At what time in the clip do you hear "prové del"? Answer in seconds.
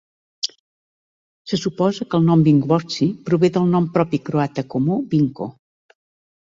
3.31-3.71